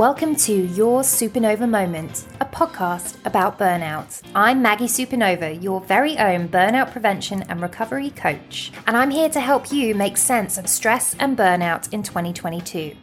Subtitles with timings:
[0.00, 4.22] Welcome to Your Supernova Moment, a podcast about burnout.
[4.34, 9.40] I'm Maggie Supernova, your very own burnout prevention and recovery coach, and I'm here to
[9.40, 12.96] help you make sense of stress and burnout in 2022.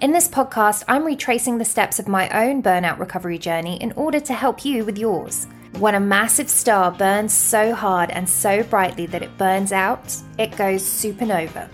[0.00, 4.18] In this podcast, I'm retracing the steps of my own burnout recovery journey in order
[4.18, 5.46] to help you with yours.
[5.78, 10.56] When a massive star burns so hard and so brightly that it burns out, it
[10.56, 11.70] goes supernova.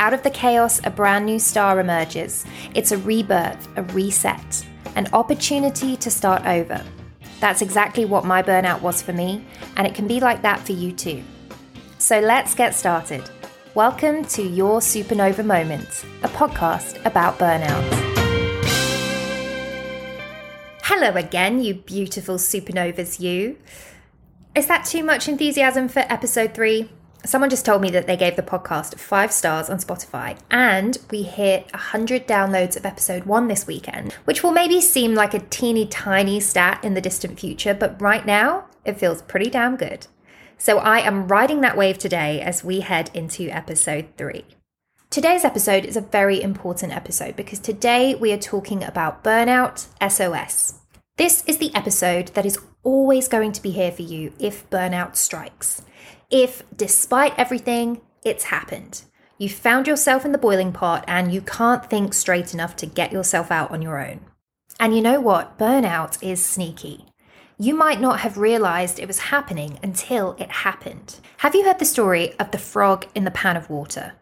[0.00, 2.44] Out of the chaos, a brand new star emerges.
[2.74, 6.84] It's a rebirth, a reset, an opportunity to start over.
[7.38, 9.46] That's exactly what my burnout was for me,
[9.76, 11.22] and it can be like that for you too.
[11.98, 13.22] So let's get started.
[13.74, 17.84] Welcome to Your Supernova Moment, a podcast about burnout.
[20.82, 23.58] Hello again, you beautiful supernovas, you.
[24.56, 26.90] Is that too much enthusiasm for episode three?
[27.24, 31.22] Someone just told me that they gave the podcast five stars on Spotify, and we
[31.22, 35.86] hit 100 downloads of episode one this weekend, which will maybe seem like a teeny
[35.86, 40.06] tiny stat in the distant future, but right now it feels pretty damn good.
[40.58, 44.44] So I am riding that wave today as we head into episode three.
[45.10, 50.80] Today's episode is a very important episode because today we are talking about burnout SOS.
[51.16, 55.16] This is the episode that is always going to be here for you if burnout
[55.16, 55.82] strikes
[56.34, 59.04] if, despite everything, it's happened.
[59.38, 63.12] You found yourself in the boiling pot and you can't think straight enough to get
[63.12, 64.20] yourself out on your own.
[64.80, 65.56] And you know what?
[65.56, 67.06] Burnout is sneaky.
[67.56, 71.20] You might not have realized it was happening until it happened.
[71.36, 74.14] Have you heard the story of the frog in the pan of water?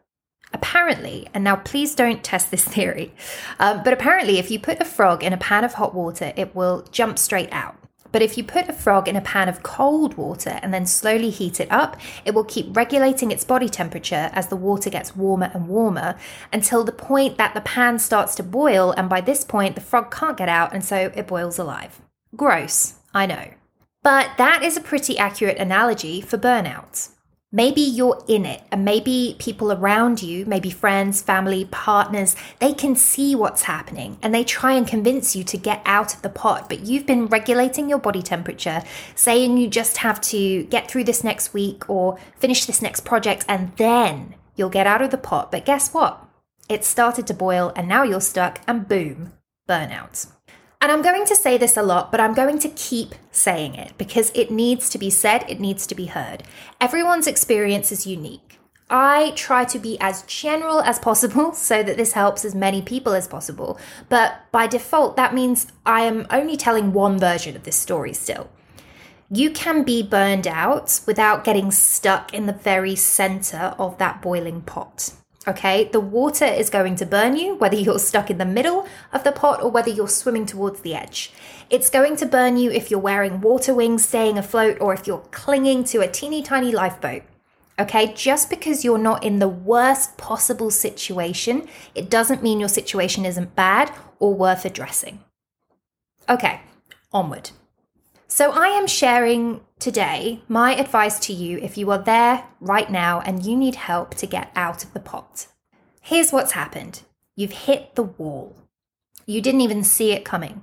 [0.52, 3.14] Apparently, and now please don't test this theory,
[3.58, 6.54] um, but apparently, if you put a frog in a pan of hot water, it
[6.54, 7.81] will jump straight out.
[8.12, 11.30] But if you put a frog in a pan of cold water and then slowly
[11.30, 15.50] heat it up, it will keep regulating its body temperature as the water gets warmer
[15.54, 16.16] and warmer
[16.52, 18.92] until the point that the pan starts to boil.
[18.92, 22.00] And by this point, the frog can't get out and so it boils alive.
[22.36, 23.48] Gross, I know.
[24.02, 27.08] But that is a pretty accurate analogy for burnout.
[27.54, 32.96] Maybe you're in it, and maybe people around you, maybe friends, family, partners, they can
[32.96, 36.70] see what's happening and they try and convince you to get out of the pot.
[36.70, 38.82] But you've been regulating your body temperature,
[39.14, 43.44] saying you just have to get through this next week or finish this next project,
[43.46, 45.52] and then you'll get out of the pot.
[45.52, 46.26] But guess what?
[46.70, 49.34] It started to boil, and now you're stuck, and boom,
[49.68, 50.26] burnout.
[50.82, 53.96] And I'm going to say this a lot, but I'm going to keep saying it
[53.98, 56.42] because it needs to be said, it needs to be heard.
[56.80, 58.58] Everyone's experience is unique.
[58.90, 63.12] I try to be as general as possible so that this helps as many people
[63.12, 63.78] as possible,
[64.08, 68.50] but by default, that means I am only telling one version of this story still.
[69.30, 74.62] You can be burned out without getting stuck in the very center of that boiling
[74.62, 75.12] pot.
[75.46, 79.24] Okay, the water is going to burn you, whether you're stuck in the middle of
[79.24, 81.32] the pot or whether you're swimming towards the edge.
[81.68, 85.26] It's going to burn you if you're wearing water wings, staying afloat, or if you're
[85.32, 87.22] clinging to a teeny tiny lifeboat.
[87.76, 93.24] Okay, just because you're not in the worst possible situation, it doesn't mean your situation
[93.24, 95.24] isn't bad or worth addressing.
[96.28, 96.60] Okay,
[97.12, 97.50] onward.
[98.34, 103.20] So, I am sharing today my advice to you if you are there right now
[103.20, 105.48] and you need help to get out of the pot.
[106.00, 107.02] Here's what's happened
[107.36, 108.56] you've hit the wall.
[109.26, 110.62] You didn't even see it coming.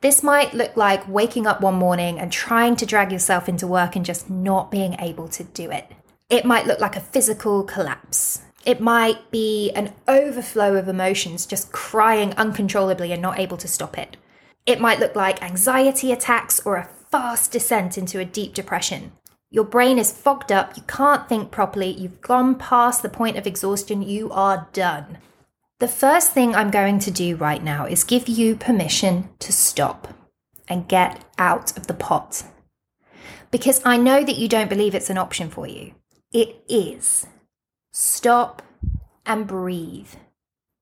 [0.00, 3.94] This might look like waking up one morning and trying to drag yourself into work
[3.94, 5.92] and just not being able to do it.
[6.28, 8.42] It might look like a physical collapse.
[8.66, 13.96] It might be an overflow of emotions, just crying uncontrollably and not able to stop
[13.96, 14.16] it.
[14.68, 19.12] It might look like anxiety attacks or a fast descent into a deep depression.
[19.50, 23.46] Your brain is fogged up, you can't think properly, you've gone past the point of
[23.46, 25.16] exhaustion, you are done.
[25.78, 30.08] The first thing I'm going to do right now is give you permission to stop
[30.68, 32.42] and get out of the pot.
[33.50, 35.94] Because I know that you don't believe it's an option for you.
[36.30, 37.26] It is.
[37.94, 38.60] Stop
[39.24, 40.10] and breathe.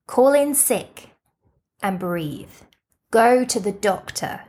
[0.08, 1.10] Call in sick
[1.80, 2.50] and breathe.
[3.12, 4.40] Go to the doctor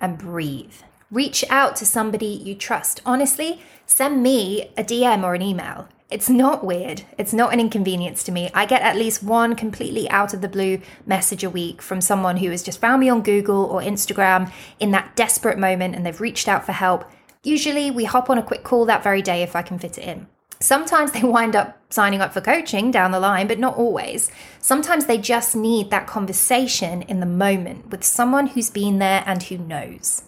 [0.00, 0.72] and breathe.
[1.10, 3.02] Reach out to somebody you trust.
[3.04, 5.86] Honestly, send me a DM or an email.
[6.10, 7.02] It's not weird.
[7.18, 8.48] It's not an inconvenience to me.
[8.54, 12.38] I get at least one completely out of the blue message a week from someone
[12.38, 14.50] who has just found me on Google or Instagram
[14.80, 17.04] in that desperate moment and they've reached out for help.
[17.42, 20.04] Usually, we hop on a quick call that very day if I can fit it
[20.04, 20.26] in.
[20.60, 24.30] Sometimes they wind up signing up for coaching down the line, but not always.
[24.60, 29.42] Sometimes they just need that conversation in the moment with someone who's been there and
[29.44, 30.22] who knows.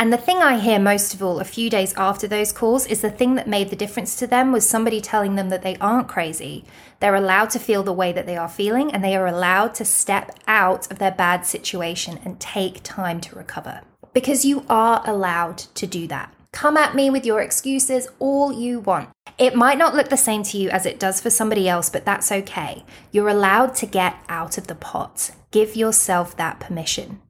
[0.00, 3.00] And the thing I hear most of all a few days after those calls is
[3.00, 6.06] the thing that made the difference to them was somebody telling them that they aren't
[6.06, 6.64] crazy.
[7.00, 9.84] They're allowed to feel the way that they are feeling and they are allowed to
[9.84, 13.80] step out of their bad situation and take time to recover.
[14.12, 16.32] Because you are allowed to do that.
[16.58, 19.10] Come at me with your excuses all you want.
[19.38, 22.04] It might not look the same to you as it does for somebody else, but
[22.04, 22.84] that's okay.
[23.12, 25.30] You're allowed to get out of the pot.
[25.52, 27.20] Give yourself that permission.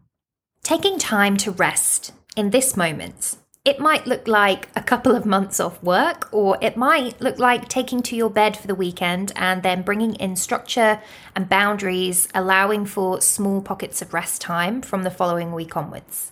[0.63, 3.37] Taking time to rest in this moment.
[3.67, 7.69] It might look like a couple of months off work, or it might look like
[7.69, 11.03] taking to your bed for the weekend and then bringing in structure
[11.37, 16.31] and boundaries, allowing for small pockets of rest time from the following week onwards.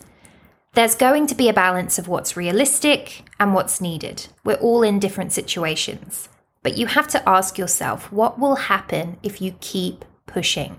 [0.77, 4.27] There's going to be a balance of what's realistic and what's needed.
[4.45, 6.29] We're all in different situations.
[6.63, 10.79] But you have to ask yourself what will happen if you keep pushing?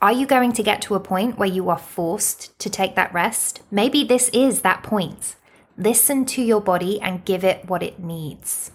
[0.00, 3.12] Are you going to get to a point where you are forced to take that
[3.12, 3.60] rest?
[3.70, 5.36] Maybe this is that point.
[5.76, 8.72] Listen to your body and give it what it needs.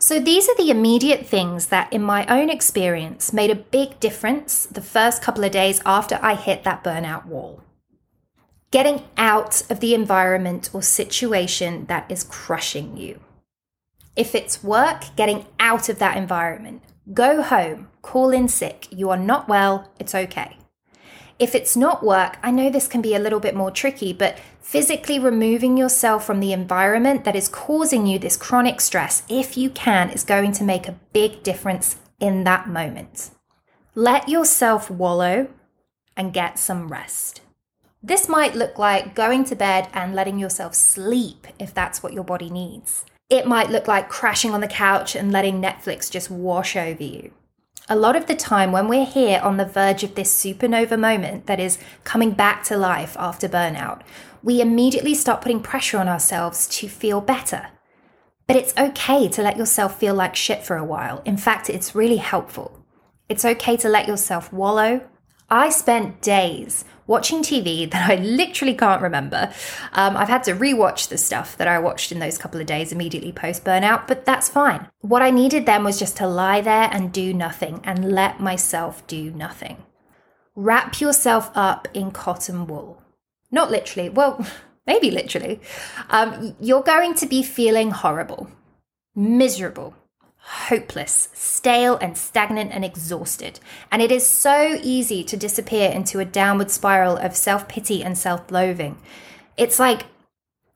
[0.00, 4.66] So, these are the immediate things that, in my own experience, made a big difference
[4.66, 7.62] the first couple of days after I hit that burnout wall
[8.70, 13.20] getting out of the environment or situation that is crushing you.
[14.16, 16.82] If it's work, getting out of that environment.
[17.14, 18.86] Go home, call in sick.
[18.90, 20.58] You are not well, it's okay.
[21.38, 24.38] If it's not work, I know this can be a little bit more tricky, but
[24.60, 29.70] physically removing yourself from the environment that is causing you this chronic stress, if you
[29.70, 33.30] can, is going to make a big difference in that moment.
[33.94, 35.48] Let yourself wallow
[36.16, 37.40] and get some rest.
[38.02, 42.24] This might look like going to bed and letting yourself sleep if that's what your
[42.24, 43.04] body needs.
[43.28, 47.32] It might look like crashing on the couch and letting Netflix just wash over you.
[47.88, 51.46] A lot of the time, when we're here on the verge of this supernova moment
[51.46, 54.02] that is coming back to life after burnout,
[54.42, 57.68] we immediately start putting pressure on ourselves to feel better.
[58.46, 61.20] But it's okay to let yourself feel like shit for a while.
[61.24, 62.78] In fact, it's really helpful.
[63.28, 65.08] It's okay to let yourself wallow.
[65.50, 69.52] I spent days watching TV that I literally can't remember.
[69.92, 72.92] Um, I've had to rewatch the stuff that I watched in those couple of days
[72.92, 74.88] immediately post burnout, but that's fine.
[75.00, 79.06] What I needed then was just to lie there and do nothing and let myself
[79.06, 79.78] do nothing.
[80.54, 83.02] Wrap yourself up in cotton wool.
[83.50, 84.46] Not literally, well,
[84.86, 85.60] maybe literally.
[86.10, 88.50] Um, you're going to be feeling horrible,
[89.14, 89.94] miserable,
[90.38, 93.60] hopeless, stale, and stagnant and exhausted.
[93.90, 98.16] And it is so easy to disappear into a downward spiral of self pity and
[98.16, 98.98] self loathing.
[99.56, 100.06] It's like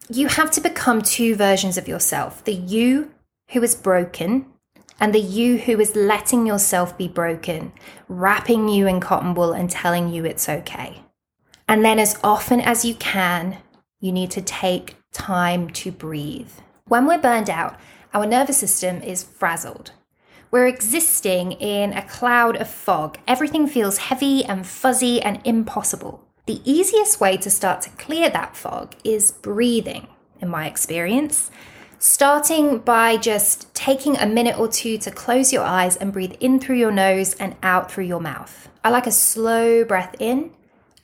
[0.09, 3.13] you have to become two versions of yourself the you
[3.51, 4.47] who is broken
[5.01, 7.73] and the you who is letting yourself be broken,
[8.09, 11.01] wrapping you in cotton wool and telling you it's okay.
[11.69, 13.59] And then, as often as you can,
[14.01, 16.51] you need to take time to breathe.
[16.87, 17.79] When we're burned out,
[18.15, 19.93] our nervous system is frazzled.
[20.51, 23.19] We're existing in a cloud of fog.
[23.27, 26.23] Everything feels heavy and fuzzy and impossible.
[26.45, 30.09] The easiest way to start to clear that fog is breathing,
[30.41, 31.51] in my experience.
[31.99, 36.61] Starting by just taking a minute or two to close your eyes and breathe in
[36.61, 38.69] through your nose and out through your mouth.
[38.85, 40.51] I like a slow breath in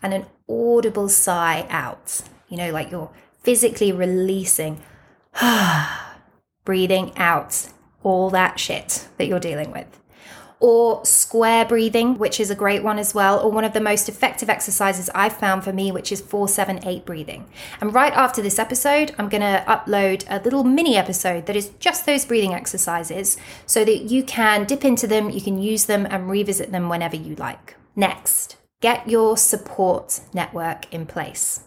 [0.03, 2.21] and an audible sigh out.
[2.49, 3.11] You know, like you're
[3.43, 4.83] physically releasing.
[5.41, 6.08] Ah.
[6.69, 7.71] Breathing out
[8.03, 9.87] all that shit that you're dealing with.
[10.61, 14.07] Or square breathing, which is a great one as well, or one of the most
[14.07, 17.49] effective exercises I've found for me, which is 478 breathing.
[17.81, 22.05] And right after this episode, I'm to upload a little mini episode that is just
[22.05, 26.29] those breathing exercises so that you can dip into them, you can use them, and
[26.29, 27.77] revisit them whenever you like.
[27.97, 31.63] Next, get your support network in place.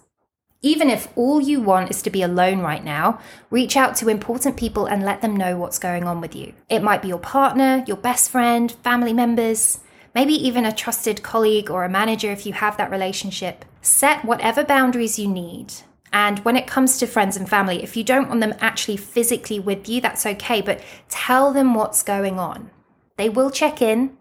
[0.63, 4.57] Even if all you want is to be alone right now, reach out to important
[4.57, 6.53] people and let them know what's going on with you.
[6.69, 9.79] It might be your partner, your best friend, family members,
[10.13, 13.65] maybe even a trusted colleague or a manager if you have that relationship.
[13.81, 15.73] Set whatever boundaries you need.
[16.13, 19.59] And when it comes to friends and family, if you don't want them actually physically
[19.59, 22.69] with you, that's okay, but tell them what's going on.
[23.17, 24.15] They will check in,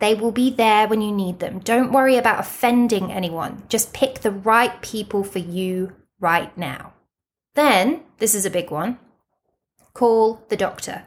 [0.00, 1.60] they will be there when you need them.
[1.60, 3.62] Don't worry about offending anyone.
[3.68, 6.94] Just pick the right people for you right now.
[7.54, 8.98] Then, this is a big one
[9.92, 11.02] call the doctor.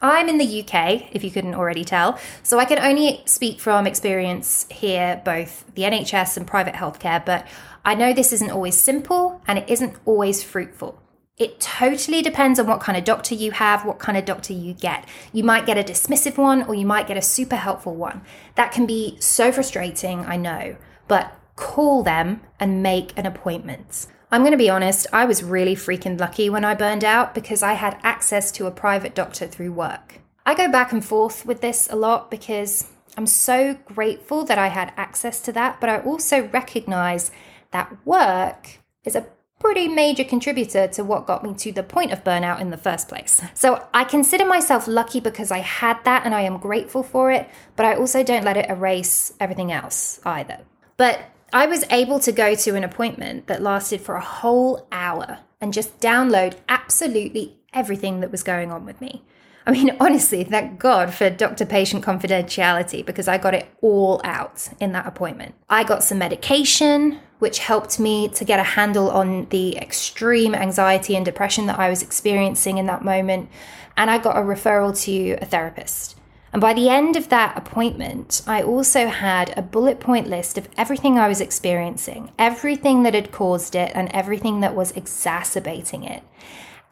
[0.00, 3.86] I'm in the UK, if you couldn't already tell, so I can only speak from
[3.86, 7.46] experience here, both the NHS and private healthcare, but
[7.84, 11.01] I know this isn't always simple and it isn't always fruitful.
[11.38, 14.74] It totally depends on what kind of doctor you have, what kind of doctor you
[14.74, 15.08] get.
[15.32, 18.20] You might get a dismissive one or you might get a super helpful one.
[18.54, 20.76] That can be so frustrating, I know,
[21.08, 24.06] but call them and make an appointment.
[24.30, 27.62] I'm going to be honest, I was really freaking lucky when I burned out because
[27.62, 30.20] I had access to a private doctor through work.
[30.44, 34.68] I go back and forth with this a lot because I'm so grateful that I
[34.68, 37.30] had access to that, but I also recognize
[37.70, 39.26] that work is a
[39.62, 43.08] pretty major contributor to what got me to the point of burnout in the first
[43.08, 43.40] place.
[43.54, 47.48] So I consider myself lucky because I had that and I am grateful for it,
[47.76, 50.58] but I also don't let it erase everything else either.
[50.96, 51.20] But
[51.52, 55.72] I was able to go to an appointment that lasted for a whole hour and
[55.72, 59.22] just download absolutely everything that was going on with me.
[59.66, 64.68] I mean, honestly, thank God for doctor patient confidentiality because I got it all out
[64.80, 65.54] in that appointment.
[65.68, 71.16] I got some medication, which helped me to get a handle on the extreme anxiety
[71.16, 73.48] and depression that I was experiencing in that moment.
[73.96, 76.16] And I got a referral to a therapist.
[76.52, 80.68] And by the end of that appointment, I also had a bullet point list of
[80.76, 86.22] everything I was experiencing, everything that had caused it, and everything that was exacerbating it.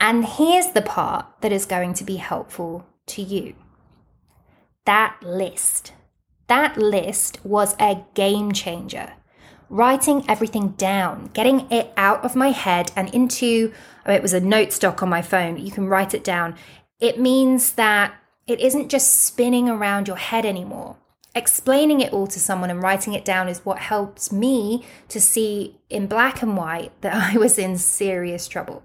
[0.00, 3.54] And here's the part that is going to be helpful to you
[4.86, 5.92] that list.
[6.48, 9.12] That list was a game changer.
[9.68, 13.72] Writing everything down, getting it out of my head and into,
[14.04, 15.58] oh, it was a note stock on my phone.
[15.58, 16.56] You can write it down.
[16.98, 18.14] It means that
[18.48, 20.96] it isn't just spinning around your head anymore.
[21.36, 25.78] Explaining it all to someone and writing it down is what helped me to see
[25.88, 28.82] in black and white that I was in serious trouble.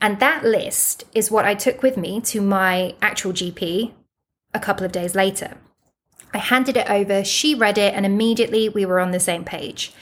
[0.00, 3.92] And that list is what I took with me to my actual GP
[4.54, 5.58] a couple of days later.
[6.32, 9.92] I handed it over, she read it, and immediately we were on the same page.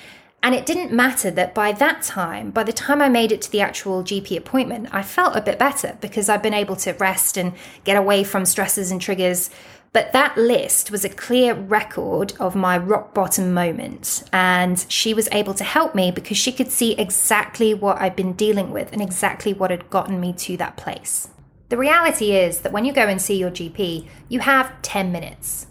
[0.42, 3.50] And it didn't matter that by that time, by the time I made it to
[3.50, 7.36] the actual GP appointment, I felt a bit better because I'd been able to rest
[7.36, 9.50] and get away from stresses and triggers
[9.92, 14.22] but that list was a clear record of my rock bottom moment.
[14.32, 18.34] And she was able to help me because she could see exactly what I'd been
[18.34, 21.28] dealing with and exactly what had gotten me to that place.
[21.70, 25.66] The reality is that when you go and see your GP, you have 10 minutes.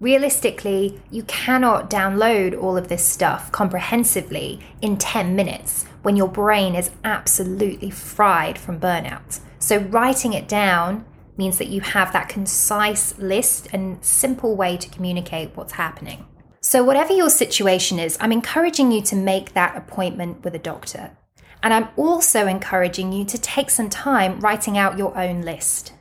[0.00, 6.74] Realistically, you cannot download all of this stuff comprehensively in 10 minutes when your brain
[6.74, 9.38] is absolutely fried from burnout.
[9.60, 11.04] So, writing it down
[11.36, 16.26] means that you have that concise list and simple way to communicate what's happening.
[16.60, 21.16] So, whatever your situation is, I'm encouraging you to make that appointment with a doctor.
[21.62, 25.92] And I'm also encouraging you to take some time writing out your own list.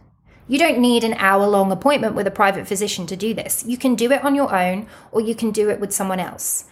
[0.47, 3.63] You don't need an hour long appointment with a private physician to do this.
[3.65, 6.65] You can do it on your own or you can do it with someone else.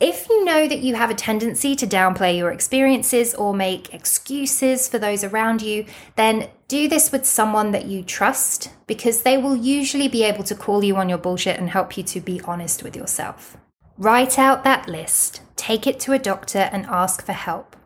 [0.00, 4.88] If you know that you have a tendency to downplay your experiences or make excuses
[4.88, 5.86] for those around you,
[6.16, 10.54] then do this with someone that you trust because they will usually be able to
[10.56, 13.56] call you on your bullshit and help you to be honest with yourself.
[13.96, 17.76] Write out that list, take it to a doctor, and ask for help.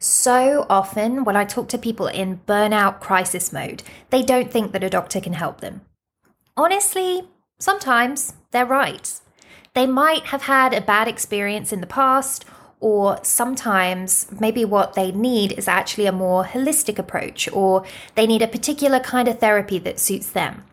[0.00, 4.82] So often, when I talk to people in burnout crisis mode, they don't think that
[4.82, 5.82] a doctor can help them.
[6.56, 7.28] Honestly,
[7.60, 9.20] sometimes they're right.
[9.74, 12.44] They might have had a bad experience in the past,
[12.80, 17.84] or sometimes maybe what they need is actually a more holistic approach, or
[18.14, 20.64] they need a particular kind of therapy that suits them.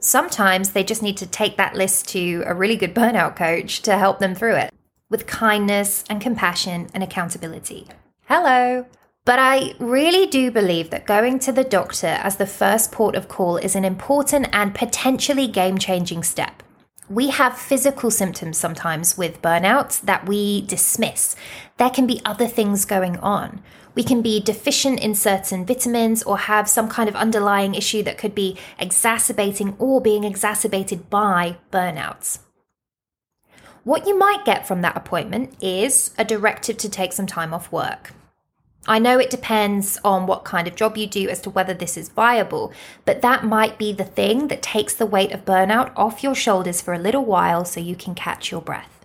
[0.00, 3.98] Sometimes they just need to take that list to a really good burnout coach to
[3.98, 4.72] help them through it
[5.10, 7.88] with kindness and compassion and accountability.
[8.26, 8.86] Hello!
[9.24, 13.28] But I really do believe that going to the doctor as the first port of
[13.28, 16.62] call is an important and potentially game changing step
[17.10, 21.36] we have physical symptoms sometimes with burnout that we dismiss.
[21.78, 23.62] There can be other things going on.
[23.94, 28.18] We can be deficient in certain vitamins or have some kind of underlying issue that
[28.18, 32.40] could be exacerbating or being exacerbated by burnouts.
[33.84, 37.72] What you might get from that appointment is a directive to take some time off
[37.72, 38.12] work.
[38.88, 41.98] I know it depends on what kind of job you do as to whether this
[41.98, 42.72] is viable,
[43.04, 46.80] but that might be the thing that takes the weight of burnout off your shoulders
[46.80, 49.04] for a little while so you can catch your breath.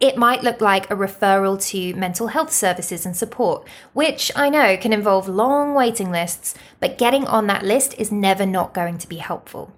[0.00, 4.76] It might look like a referral to mental health services and support, which I know
[4.76, 9.08] can involve long waiting lists, but getting on that list is never not going to
[9.08, 9.72] be helpful.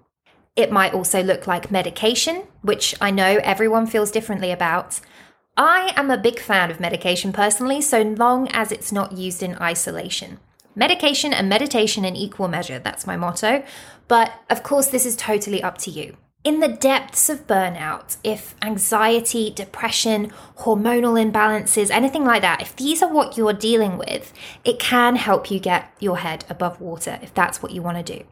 [0.57, 5.01] It might also look like medication, which I know everyone feels differently about,
[5.57, 9.59] I am a big fan of medication personally, so long as it's not used in
[9.59, 10.39] isolation.
[10.75, 13.63] Medication and meditation in equal measure, that's my motto.
[14.09, 16.17] But of course, this is totally up to you.
[16.43, 23.03] In the depths of burnout, if anxiety, depression, hormonal imbalances, anything like that, if these
[23.03, 24.33] are what you're dealing with,
[24.65, 28.19] it can help you get your head above water if that's what you want to
[28.19, 28.25] do.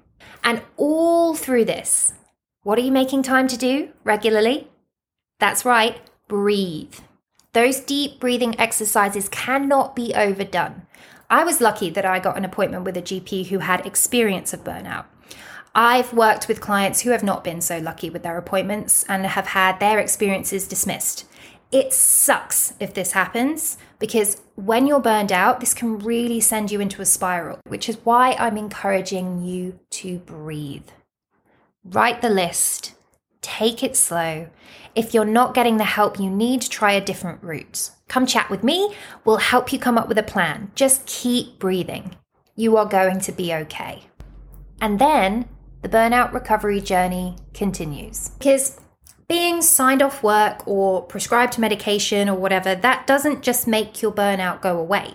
[0.42, 2.14] And all through this,
[2.62, 4.68] what are you making time to do regularly?
[5.38, 6.94] That's right, breathe.
[7.52, 10.82] Those deep breathing exercises cannot be overdone.
[11.28, 14.62] I was lucky that I got an appointment with a GP who had experience of
[14.62, 15.06] burnout.
[15.74, 19.48] I've worked with clients who have not been so lucky with their appointments and have
[19.48, 21.26] had their experiences dismissed.
[21.72, 26.80] It sucks if this happens because when you're burned out, this can really send you
[26.80, 30.88] into a spiral, which is why I'm encouraging you to breathe.
[31.84, 32.94] Write the list,
[33.42, 34.48] take it slow.
[34.94, 37.90] If you're not getting the help you need, try a different route.
[38.08, 38.94] Come chat with me.
[39.24, 40.72] We'll help you come up with a plan.
[40.74, 42.16] Just keep breathing.
[42.56, 44.04] You are going to be okay.
[44.80, 45.48] And then
[45.82, 48.30] the burnout recovery journey continues.
[48.30, 48.80] Because
[49.28, 54.60] being signed off work or prescribed medication or whatever, that doesn't just make your burnout
[54.60, 55.14] go away.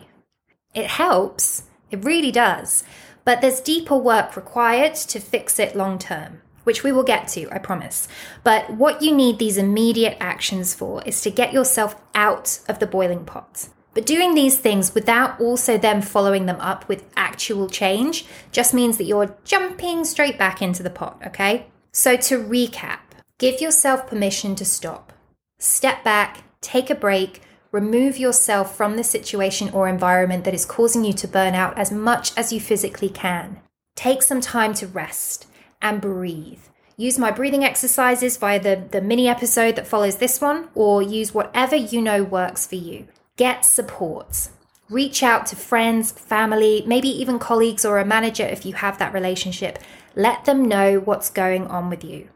[0.73, 2.83] It helps, it really does,
[3.25, 7.49] but there's deeper work required to fix it long term which we will get to,
[7.51, 8.07] I promise.
[8.43, 12.87] But what you need these immediate actions for is to get yourself out of the
[12.87, 13.69] boiling pot.
[13.93, 18.97] But doing these things without also then following them up with actual change just means
[18.97, 21.67] that you're jumping straight back into the pot, okay?
[21.93, 22.99] So to recap,
[23.37, 25.13] give yourself permission to stop.
[25.59, 27.41] Step back, take a break,
[27.71, 31.91] remove yourself from the situation or environment that is causing you to burn out as
[31.91, 33.61] much as you physically can.
[33.95, 35.47] Take some time to rest
[35.85, 36.61] and breathe.
[36.97, 41.31] Use my breathing exercises via the, the mini episode that follows this one, or use
[41.31, 43.07] whatever you know works for you.
[43.37, 44.49] Get support.
[44.89, 49.13] Reach out to friends, family, maybe even colleagues or a manager if you have that
[49.13, 49.77] relationship.
[50.15, 52.29] Let them know what's going on with you.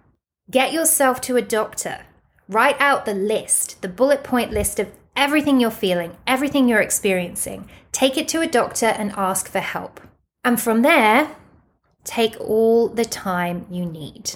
[0.52, 2.02] Get yourself to a doctor.
[2.48, 7.68] Write out the list, the bullet point list of everything you're feeling, everything you're experiencing.
[7.92, 10.02] Take it to a doctor and ask for help.
[10.44, 11.36] And from there,
[12.10, 14.32] Take all the time you need.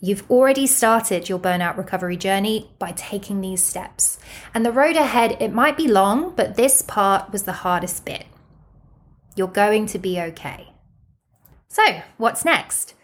[0.00, 4.18] You've already started your burnout recovery journey by taking these steps.
[4.54, 8.24] And the road ahead, it might be long, but this part was the hardest bit.
[9.36, 10.72] You're going to be okay.
[11.68, 12.94] So, what's next?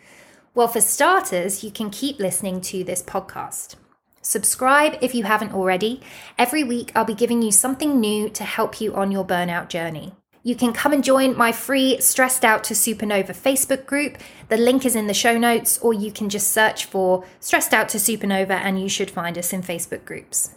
[0.54, 3.74] Well, for starters, you can keep listening to this podcast.
[4.22, 6.00] Subscribe if you haven't already.
[6.38, 10.14] Every week, I'll be giving you something new to help you on your burnout journey.
[10.42, 14.16] You can come and join my free Stressed Out to Supernova Facebook group.
[14.48, 17.90] The link is in the show notes, or you can just search for Stressed Out
[17.90, 20.54] to Supernova and you should find us in Facebook groups.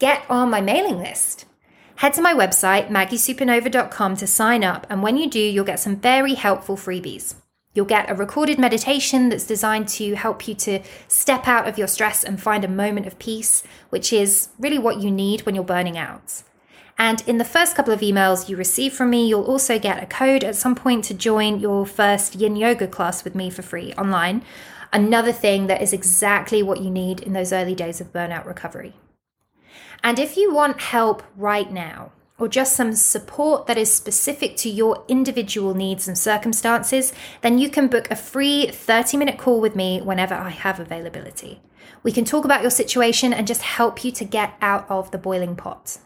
[0.00, 1.44] Get on my mailing list.
[1.96, 5.96] Head to my website, maggiesupernova.com, to sign up, and when you do, you'll get some
[5.96, 7.36] very helpful freebies.
[7.74, 11.86] You'll get a recorded meditation that's designed to help you to step out of your
[11.86, 15.62] stress and find a moment of peace, which is really what you need when you're
[15.62, 16.42] burning out.
[16.98, 20.06] And in the first couple of emails you receive from me, you'll also get a
[20.06, 23.92] code at some point to join your first yin yoga class with me for free
[23.94, 24.44] online.
[24.92, 28.94] Another thing that is exactly what you need in those early days of burnout recovery.
[30.04, 34.68] And if you want help right now, or just some support that is specific to
[34.68, 39.76] your individual needs and circumstances, then you can book a free 30 minute call with
[39.76, 41.60] me whenever I have availability.
[42.02, 45.18] We can talk about your situation and just help you to get out of the
[45.18, 45.98] boiling pot.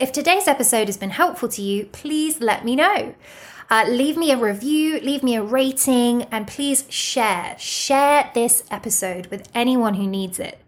[0.00, 3.14] If today's episode has been helpful to you, please let me know.
[3.68, 7.54] Uh, leave me a review, leave me a rating, and please share.
[7.58, 10.58] Share this episode with anyone who needs it.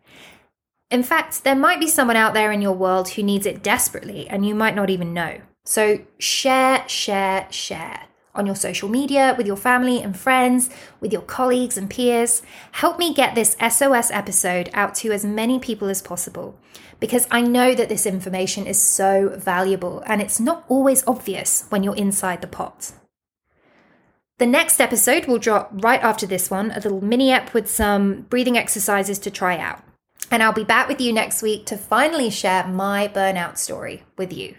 [0.91, 4.29] In fact, there might be someone out there in your world who needs it desperately,
[4.29, 5.41] and you might not even know.
[5.65, 8.03] So share, share, share
[8.35, 12.43] on your social media, with your family and friends, with your colleagues and peers.
[12.73, 16.59] Help me get this SOS episode out to as many people as possible
[17.01, 21.83] because I know that this information is so valuable and it's not always obvious when
[21.83, 22.93] you're inside the pot.
[24.39, 28.23] The next episode will drop right after this one, a little mini app with some
[28.23, 29.83] breathing exercises to try out.
[30.31, 34.33] And I'll be back with you next week to finally share my burnout story with
[34.33, 34.55] you.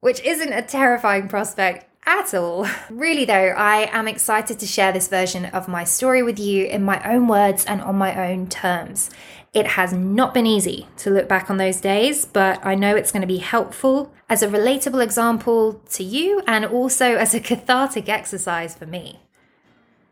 [0.00, 2.66] Which isn't a terrifying prospect at all.
[2.90, 6.82] Really, though, I am excited to share this version of my story with you in
[6.84, 9.10] my own words and on my own terms.
[9.52, 13.12] It has not been easy to look back on those days, but I know it's
[13.12, 18.08] going to be helpful as a relatable example to you and also as a cathartic
[18.08, 19.20] exercise for me.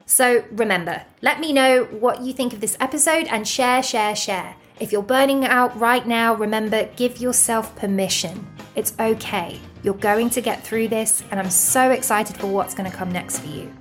[0.06, 4.56] So remember, let me know what you think of this episode and share, share, share.
[4.82, 8.44] If you're burning out right now, remember, give yourself permission.
[8.74, 9.60] It's okay.
[9.84, 13.12] You're going to get through this, and I'm so excited for what's going to come
[13.12, 13.72] next for you.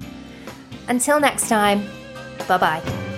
[0.89, 1.89] Until next time,
[2.47, 3.17] bye bye.